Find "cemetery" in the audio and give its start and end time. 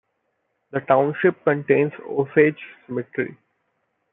2.87-3.37